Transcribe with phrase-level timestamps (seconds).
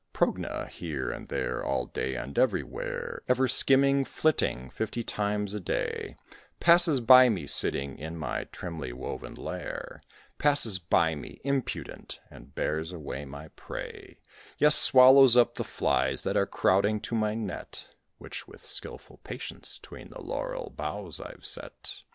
[0.15, 6.15] Progne here and there, all day, and everywhere, Ever skimming, flitting, fifty times a day,
[6.59, 10.01] Passes by me sitting in my trimly woven lair;
[10.39, 14.17] Passes by me impudent, and bears away my prey:
[14.57, 17.87] Yes, swallows up the flies that are crowding to my net,
[18.17, 22.01] Which with skilful patience 'tween the laurel boughs I've set."